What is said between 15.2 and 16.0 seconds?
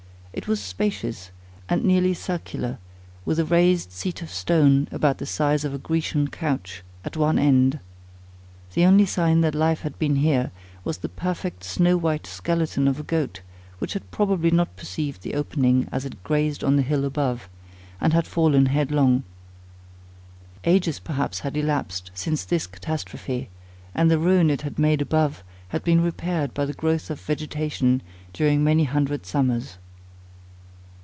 the opening